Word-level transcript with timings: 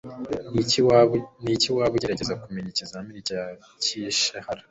Niki 1.43 1.69
Waba 1.75 1.95
Ugerageza 1.97 2.39
Kumenya 2.41 2.69
Ikizamini 2.71 3.25
cya 3.27 3.41
ishihara 4.11 4.59